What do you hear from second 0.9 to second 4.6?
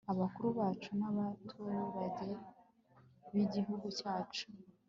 n'abaturage b'igihugu cyacu